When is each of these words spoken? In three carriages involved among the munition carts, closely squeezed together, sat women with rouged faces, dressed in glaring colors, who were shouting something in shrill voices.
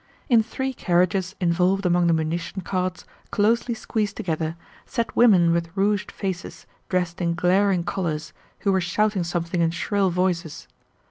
In 0.29 0.41
three 0.41 0.73
carriages 0.73 1.35
involved 1.39 1.85
among 1.85 2.07
the 2.07 2.13
munition 2.13 2.61
carts, 2.63 3.05
closely 3.29 3.75
squeezed 3.75 4.17
together, 4.17 4.55
sat 4.87 5.15
women 5.15 5.51
with 5.51 5.69
rouged 5.77 6.11
faces, 6.11 6.65
dressed 6.89 7.21
in 7.21 7.35
glaring 7.35 7.83
colors, 7.83 8.33
who 8.61 8.71
were 8.71 8.81
shouting 8.81 9.23
something 9.23 9.61
in 9.61 9.69
shrill 9.69 10.09
voices. 10.09 10.67